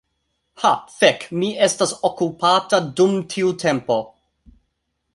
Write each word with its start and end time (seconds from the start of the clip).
"Ha 0.61 0.71
fek' 0.93 1.27
mi 1.41 1.51
estas 1.67 1.95
okupata 2.11 2.83
dum 3.01 3.17
tiu 3.35 3.55
tempo" 3.69 4.03